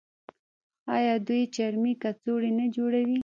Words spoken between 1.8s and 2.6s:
کڅوړې